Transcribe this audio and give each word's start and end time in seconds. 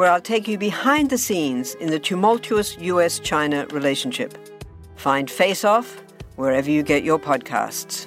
where 0.00 0.10
I'll 0.10 0.18
take 0.18 0.48
you 0.48 0.56
behind 0.56 1.10
the 1.10 1.18
scenes 1.18 1.74
in 1.74 1.90
the 1.90 1.98
tumultuous 1.98 2.74
US 2.78 3.18
China 3.18 3.66
relationship. 3.66 4.38
Find 4.96 5.30
Face 5.30 5.62
Off 5.62 6.02
wherever 6.36 6.70
you 6.70 6.82
get 6.82 7.04
your 7.04 7.18
podcasts. 7.18 8.06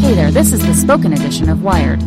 Hey 0.00 0.14
there, 0.16 0.32
this 0.32 0.52
is 0.52 0.66
the 0.66 0.74
spoken 0.74 1.12
edition 1.12 1.48
of 1.48 1.62
Wired. 1.62 2.02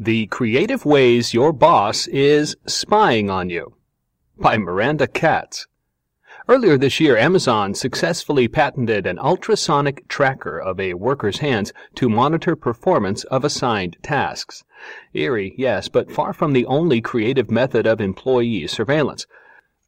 The 0.00 0.26
Creative 0.26 0.84
Ways 0.84 1.32
Your 1.32 1.52
Boss 1.52 2.08
is 2.08 2.56
Spying 2.66 3.30
on 3.30 3.48
You 3.48 3.76
by 4.36 4.58
Miranda 4.58 5.06
Katz. 5.06 5.68
Earlier 6.46 6.76
this 6.76 7.00
year, 7.00 7.16
Amazon 7.16 7.72
successfully 7.72 8.48
patented 8.48 9.06
an 9.06 9.18
ultrasonic 9.18 10.06
tracker 10.08 10.58
of 10.58 10.78
a 10.78 10.92
worker's 10.92 11.38
hands 11.38 11.72
to 11.94 12.10
monitor 12.10 12.54
performance 12.54 13.24
of 13.24 13.46
assigned 13.46 13.96
tasks. 14.02 14.62
Eerie, 15.14 15.54
yes, 15.56 15.88
but 15.88 16.12
far 16.12 16.34
from 16.34 16.52
the 16.52 16.66
only 16.66 17.00
creative 17.00 17.50
method 17.50 17.86
of 17.86 17.98
employee 17.98 18.66
surveillance. 18.66 19.26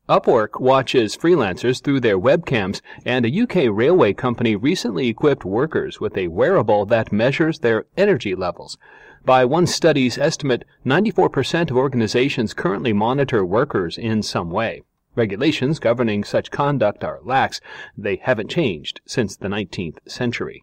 Upwork 0.09 0.59
watches 0.59 1.15
freelancers 1.15 1.83
through 1.83 2.01
their 2.01 2.19
webcams, 2.19 2.81
and 3.05 3.27
a 3.27 3.43
UK 3.43 3.71
railway 3.71 4.15
company 4.15 4.57
recently 4.57 5.09
equipped 5.09 5.45
workers 5.45 6.01
with 6.01 6.17
a 6.17 6.29
wearable 6.29 6.87
that 6.87 7.13
measures 7.13 7.59
their 7.59 7.85
energy 7.99 8.35
levels. 8.35 8.79
By 9.27 9.45
one 9.45 9.67
study's 9.67 10.17
estimate, 10.17 10.65
94% 10.87 11.71
of 11.71 11.77
organizations 11.77 12.55
currently 12.55 12.95
monitor 12.95 13.45
workers 13.45 13.99
in 13.99 14.23
some 14.23 14.51
way. 14.51 14.81
Regulations 15.17 15.79
governing 15.79 16.25
such 16.25 16.51
conduct 16.51 17.03
are 17.03 17.21
lax. 17.23 17.59
They 17.97 18.17
haven't 18.17 18.51
changed 18.51 19.01
since 19.07 19.35
the 19.35 19.49
19th 19.49 19.97
century. 20.07 20.63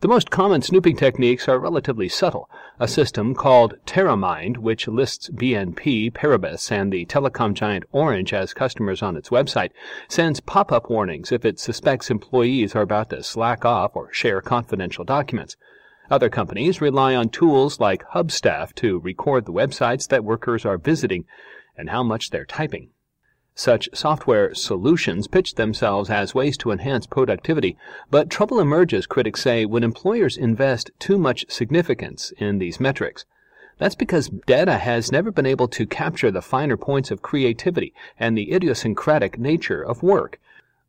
The 0.00 0.08
most 0.08 0.32
common 0.32 0.62
snooping 0.62 0.96
techniques 0.96 1.48
are 1.48 1.60
relatively 1.60 2.08
subtle. 2.08 2.50
A 2.80 2.88
system 2.88 3.36
called 3.36 3.74
Teramind, 3.86 4.56
which 4.56 4.88
lists 4.88 5.30
BNP 5.30 6.12
Paribas 6.12 6.72
and 6.72 6.92
the 6.92 7.06
telecom 7.06 7.54
giant 7.54 7.84
Orange 7.92 8.34
as 8.34 8.52
customers 8.52 9.00
on 9.00 9.16
its 9.16 9.30
website, 9.30 9.70
sends 10.08 10.40
pop-up 10.40 10.90
warnings 10.90 11.30
if 11.30 11.44
it 11.44 11.60
suspects 11.60 12.10
employees 12.10 12.74
are 12.74 12.82
about 12.82 13.10
to 13.10 13.22
slack 13.22 13.64
off 13.64 13.94
or 13.94 14.12
share 14.12 14.40
confidential 14.40 15.04
documents. 15.04 15.56
Other 16.10 16.28
companies 16.28 16.80
rely 16.80 17.14
on 17.14 17.28
tools 17.28 17.78
like 17.78 18.04
Hubstaff 18.08 18.74
to 18.74 18.98
record 18.98 19.46
the 19.46 19.52
websites 19.52 20.08
that 20.08 20.24
workers 20.24 20.64
are 20.64 20.78
visiting 20.78 21.26
and 21.76 21.90
how 21.90 22.02
much 22.02 22.30
they're 22.30 22.44
typing. 22.44 22.90
Such 23.56 23.88
software 23.94 24.52
solutions 24.52 25.28
pitch 25.28 25.54
themselves 25.54 26.10
as 26.10 26.34
ways 26.34 26.56
to 26.58 26.72
enhance 26.72 27.06
productivity, 27.06 27.76
but 28.10 28.28
trouble 28.28 28.58
emerges, 28.58 29.06
critics 29.06 29.42
say, 29.42 29.64
when 29.64 29.84
employers 29.84 30.36
invest 30.36 30.90
too 30.98 31.18
much 31.18 31.46
significance 31.48 32.32
in 32.36 32.58
these 32.58 32.80
metrics. 32.80 33.24
That's 33.78 33.94
because 33.94 34.28
data 34.28 34.78
has 34.78 35.12
never 35.12 35.30
been 35.30 35.46
able 35.46 35.68
to 35.68 35.86
capture 35.86 36.32
the 36.32 36.42
finer 36.42 36.76
points 36.76 37.12
of 37.12 37.22
creativity 37.22 37.94
and 38.18 38.36
the 38.36 38.52
idiosyncratic 38.52 39.38
nature 39.38 39.82
of 39.82 40.02
work. 40.02 40.40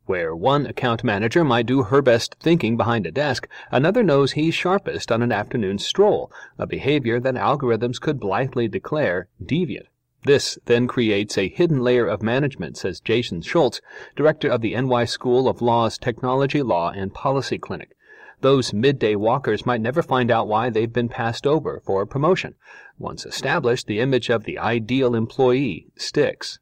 Where 0.06 0.34
one 0.34 0.66
account 0.66 1.04
manager 1.04 1.44
might 1.44 1.66
do 1.66 1.84
her 1.84 2.02
best 2.02 2.34
thinking 2.40 2.76
behind 2.76 3.06
a 3.06 3.12
desk, 3.12 3.48
another 3.70 4.02
knows 4.02 4.32
he's 4.32 4.54
sharpest 4.54 5.12
on 5.12 5.22
an 5.22 5.30
afternoon 5.30 5.78
stroll, 5.78 6.32
a 6.58 6.66
behavior 6.66 7.20
that 7.20 7.34
algorithms 7.36 8.00
could 8.00 8.18
blithely 8.18 8.66
declare 8.66 9.28
deviant. 9.40 9.86
This 10.26 10.58
then 10.64 10.88
creates 10.88 11.38
a 11.38 11.48
hidden 11.48 11.84
layer 11.84 12.08
of 12.08 12.20
management, 12.20 12.76
says 12.76 12.98
Jason 12.98 13.42
Schultz, 13.42 13.80
director 14.16 14.48
of 14.48 14.60
the 14.60 14.74
NY 14.74 15.04
School 15.04 15.48
of 15.48 15.62
Law's 15.62 15.98
Technology 15.98 16.62
Law 16.62 16.90
and 16.90 17.14
Policy 17.14 17.58
Clinic. 17.58 17.94
Those 18.40 18.74
midday 18.74 19.14
walkers 19.14 19.64
might 19.64 19.80
never 19.80 20.02
find 20.02 20.28
out 20.32 20.48
why 20.48 20.68
they've 20.68 20.92
been 20.92 21.08
passed 21.08 21.46
over 21.46 21.80
for 21.86 22.02
a 22.02 22.08
promotion. 22.08 22.56
Once 22.98 23.24
established, 23.24 23.86
the 23.86 24.00
image 24.00 24.28
of 24.28 24.42
the 24.42 24.58
ideal 24.58 25.14
employee 25.14 25.86
sticks. 25.96 26.58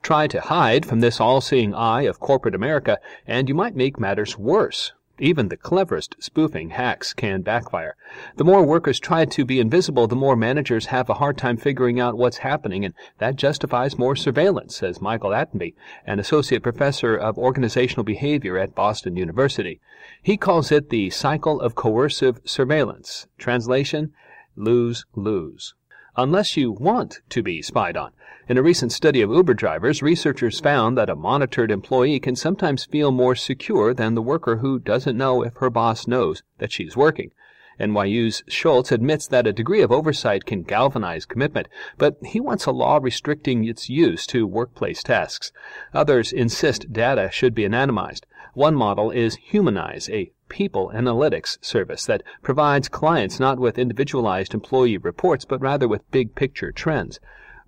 Try 0.00 0.28
to 0.28 0.42
hide 0.42 0.86
from 0.86 1.00
this 1.00 1.20
all-seeing 1.20 1.74
eye 1.74 2.02
of 2.02 2.20
corporate 2.20 2.54
America, 2.54 3.00
and 3.26 3.48
you 3.48 3.56
might 3.56 3.74
make 3.74 3.98
matters 3.98 4.38
worse. 4.38 4.92
Even 5.20 5.48
the 5.48 5.56
cleverest 5.56 6.16
spoofing 6.18 6.70
hacks 6.70 7.12
can 7.12 7.42
backfire. 7.42 7.94
The 8.34 8.44
more 8.44 8.66
workers 8.66 8.98
try 8.98 9.24
to 9.26 9.44
be 9.44 9.60
invisible, 9.60 10.08
the 10.08 10.16
more 10.16 10.34
managers 10.34 10.86
have 10.86 11.08
a 11.08 11.14
hard 11.14 11.38
time 11.38 11.56
figuring 11.56 12.00
out 12.00 12.18
what's 12.18 12.38
happening, 12.38 12.84
and 12.84 12.94
that 13.18 13.36
justifies 13.36 13.96
more 13.96 14.16
surveillance, 14.16 14.74
says 14.76 15.00
Michael 15.00 15.30
Anteby, 15.32 15.74
an 16.04 16.18
associate 16.18 16.64
professor 16.64 17.14
of 17.16 17.38
organizational 17.38 18.02
behavior 18.02 18.58
at 18.58 18.74
Boston 18.74 19.16
University. 19.16 19.80
He 20.20 20.36
calls 20.36 20.72
it 20.72 20.90
the 20.90 21.10
cycle 21.10 21.60
of 21.60 21.76
coercive 21.76 22.40
surveillance. 22.44 23.28
Translation, 23.38 24.12
lose, 24.56 25.06
lose. 25.14 25.74
Unless 26.16 26.56
you 26.56 26.70
want 26.70 27.20
to 27.30 27.42
be 27.42 27.60
spied 27.60 27.96
on. 27.96 28.12
In 28.48 28.56
a 28.56 28.62
recent 28.62 28.92
study 28.92 29.20
of 29.20 29.30
Uber 29.30 29.54
drivers, 29.54 30.00
researchers 30.00 30.60
found 30.60 30.96
that 30.96 31.10
a 31.10 31.16
monitored 31.16 31.72
employee 31.72 32.20
can 32.20 32.36
sometimes 32.36 32.84
feel 32.84 33.10
more 33.10 33.34
secure 33.34 33.92
than 33.92 34.14
the 34.14 34.22
worker 34.22 34.58
who 34.58 34.78
doesn't 34.78 35.16
know 35.16 35.42
if 35.42 35.56
her 35.56 35.70
boss 35.70 36.06
knows 36.06 36.44
that 36.58 36.70
she's 36.70 36.96
working. 36.96 37.32
NYU's 37.80 38.44
Schultz 38.46 38.92
admits 38.92 39.26
that 39.26 39.48
a 39.48 39.52
degree 39.52 39.82
of 39.82 39.90
oversight 39.90 40.44
can 40.44 40.62
galvanize 40.62 41.26
commitment, 41.26 41.66
but 41.98 42.16
he 42.24 42.38
wants 42.38 42.66
a 42.66 42.70
law 42.70 43.00
restricting 43.02 43.64
its 43.64 43.90
use 43.90 44.24
to 44.28 44.46
workplace 44.46 45.02
tasks. 45.02 45.50
Others 45.92 46.32
insist 46.32 46.92
data 46.92 47.28
should 47.32 47.56
be 47.56 47.64
anonymized. 47.64 48.22
One 48.52 48.76
model 48.76 49.10
is 49.10 49.34
Humanyze, 49.36 50.08
a 50.10 50.30
people 50.54 50.92
analytics 50.94 51.58
service 51.64 52.06
that 52.06 52.22
provides 52.40 52.88
clients 52.88 53.40
not 53.40 53.58
with 53.58 53.76
individualized 53.76 54.54
employee 54.54 54.96
reports, 54.96 55.44
but 55.44 55.60
rather 55.60 55.88
with 55.88 56.08
big 56.12 56.32
picture 56.36 56.70
trends. 56.70 57.18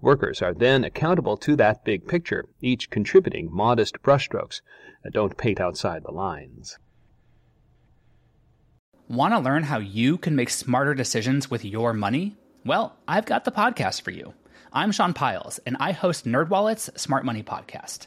Workers 0.01 0.41
are 0.41 0.55
then 0.55 0.85
accountable 0.85 1.37
to 1.39 1.57
that 1.57 1.85
big 1.85 2.07
picture, 2.07 2.45
each 2.61 2.89
contributing 2.89 3.49
modest 3.51 4.01
brushstrokes. 4.03 4.61
Uh, 5.05 5.11
don't 5.13 5.37
paint 5.37 5.61
outside 5.61 6.05
the 6.05 6.13
lines. 6.13 6.79
Want 9.09 9.35
to 9.35 9.41
learn 9.41 9.65
how 9.65 9.79
you 9.79 10.17
can 10.17 10.37
make 10.37 10.51
smarter 10.51 10.95
decisions 10.95 11.51
with 11.51 11.65
your 11.65 11.93
money? 11.93 12.37
Well, 12.65 12.97
I've 13.09 13.27
got 13.27 13.45
the 13.45 13.51
podcast 13.51 14.03
for 14.03 14.13
you. 14.13 14.33
I'm 14.73 14.93
Sean 14.93 15.13
Pyles, 15.13 15.59
and 15.67 15.77
I 15.81 15.91
host 15.91 16.25
NerdWallet's 16.25 17.01
Smart 17.01 17.25
Money 17.25 17.43
Podcast. 17.43 18.07